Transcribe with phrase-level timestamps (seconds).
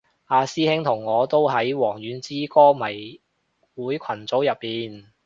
[0.25, 3.21] 阿師兄同我都喺王菀之歌迷
[3.75, 5.11] 會群組入面